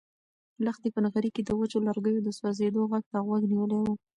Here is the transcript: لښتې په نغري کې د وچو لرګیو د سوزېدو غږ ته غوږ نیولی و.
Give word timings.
لښتې 0.65 0.89
په 0.93 0.99
نغري 1.05 1.29
کې 1.35 1.41
د 1.45 1.49
وچو 1.59 1.77
لرګیو 1.87 2.25
د 2.25 2.29
سوزېدو 2.39 2.81
غږ 2.91 3.03
ته 3.11 3.17
غوږ 3.27 3.41
نیولی 3.51 3.77
و. 3.81 3.85